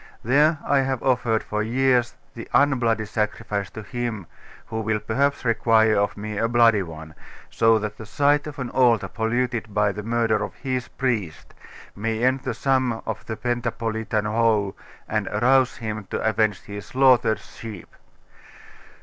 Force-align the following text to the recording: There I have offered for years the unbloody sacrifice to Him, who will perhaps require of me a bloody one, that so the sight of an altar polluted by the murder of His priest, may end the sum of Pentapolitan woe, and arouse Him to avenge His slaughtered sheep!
There 0.23 0.57
I 0.65 0.79
have 0.79 1.03
offered 1.03 1.43
for 1.43 1.61
years 1.61 2.15
the 2.33 2.47
unbloody 2.55 3.05
sacrifice 3.05 3.69
to 3.69 3.83
Him, 3.83 4.25
who 4.65 4.81
will 4.81 4.99
perhaps 4.99 5.45
require 5.45 5.95
of 5.95 6.17
me 6.17 6.39
a 6.39 6.47
bloody 6.47 6.81
one, 6.81 7.09
that 7.09 7.15
so 7.51 7.77
the 7.77 7.91
sight 8.03 8.47
of 8.47 8.57
an 8.57 8.71
altar 8.71 9.07
polluted 9.07 9.75
by 9.75 9.91
the 9.91 10.01
murder 10.01 10.43
of 10.43 10.55
His 10.55 10.87
priest, 10.87 11.53
may 11.95 12.23
end 12.23 12.39
the 12.39 12.55
sum 12.55 13.03
of 13.05 13.23
Pentapolitan 13.27 14.25
woe, 14.25 14.73
and 15.07 15.27
arouse 15.27 15.77
Him 15.77 16.05
to 16.09 16.23
avenge 16.27 16.63
His 16.63 16.87
slaughtered 16.87 17.37
sheep! 17.37 17.95